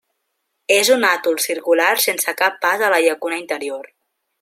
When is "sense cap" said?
2.07-2.59